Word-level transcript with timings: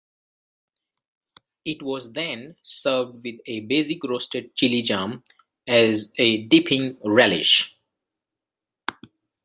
It 1.63 1.83
was 1.83 2.11
then 2.11 2.55
served 2.63 3.23
with 3.23 3.35
a 3.45 3.59
basic 3.59 4.03
roasted 4.03 4.55
chili 4.55 4.81
jam 4.81 5.21
as 5.67 6.11
a 6.17 6.47
dipping 6.47 6.97
relish. 7.05 7.77